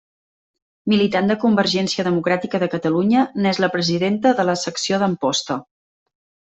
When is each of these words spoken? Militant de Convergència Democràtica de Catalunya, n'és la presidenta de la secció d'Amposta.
Militant 0.93 1.29
de 1.31 1.35
Convergència 1.43 2.07
Democràtica 2.09 2.63
de 2.65 2.71
Catalunya, 2.73 3.29
n'és 3.45 3.63
la 3.67 3.73
presidenta 3.79 4.35
de 4.43 4.51
la 4.53 4.61
secció 4.67 5.05
d'Amposta. 5.05 5.65